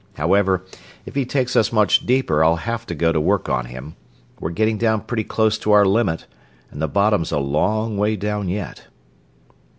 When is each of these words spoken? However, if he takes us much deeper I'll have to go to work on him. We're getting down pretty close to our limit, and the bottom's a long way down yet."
However, 0.15 0.65
if 1.05 1.13
he 1.13 1.25
takes 1.25 1.55
us 1.55 1.71
much 1.71 2.07
deeper 2.07 2.43
I'll 2.43 2.55
have 2.55 2.87
to 2.87 2.95
go 2.95 3.11
to 3.11 3.21
work 3.21 3.49
on 3.49 3.65
him. 3.65 3.95
We're 4.39 4.49
getting 4.49 4.79
down 4.79 5.01
pretty 5.01 5.23
close 5.23 5.59
to 5.59 5.73
our 5.73 5.85
limit, 5.85 6.25
and 6.71 6.81
the 6.81 6.87
bottom's 6.87 7.31
a 7.31 7.37
long 7.37 7.99
way 7.99 8.15
down 8.15 8.49
yet." 8.49 8.87